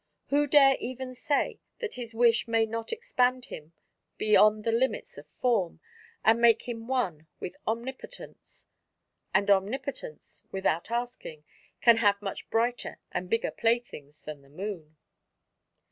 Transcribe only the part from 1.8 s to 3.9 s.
his wish may not expand him